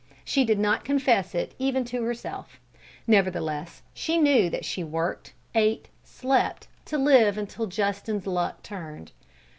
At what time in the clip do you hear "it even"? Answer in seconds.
1.35-1.85